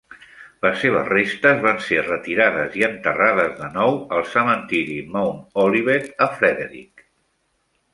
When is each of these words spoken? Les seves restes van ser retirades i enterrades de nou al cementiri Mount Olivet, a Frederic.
Les 0.65 0.79
seves 0.83 1.11
restes 1.11 1.61
van 1.65 1.77
ser 1.89 1.99
retirades 2.07 2.79
i 2.81 2.87
enterrades 2.89 3.55
de 3.63 3.71
nou 3.79 4.03
al 4.19 4.27
cementiri 4.33 5.01
Mount 5.17 5.41
Olivet, 5.69 6.13
a 6.31 6.35
Frederic. 6.43 7.11